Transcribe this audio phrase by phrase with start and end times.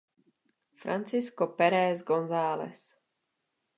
[0.73, 2.97] Francisco Pérez González.